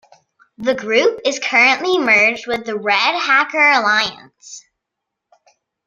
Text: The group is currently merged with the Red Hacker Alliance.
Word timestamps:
The 0.57 0.73
group 0.73 1.19
is 1.25 1.37
currently 1.37 1.99
merged 1.99 2.47
with 2.47 2.65
the 2.65 2.75
Red 2.75 2.97
Hacker 3.21 3.59
Alliance. 3.71 4.65